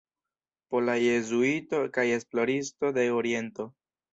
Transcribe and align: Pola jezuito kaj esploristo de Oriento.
Pola 0.73 0.95
jezuito 1.03 1.83
kaj 1.99 2.07
esploristo 2.17 2.93
de 2.99 3.07
Oriento. 3.19 3.69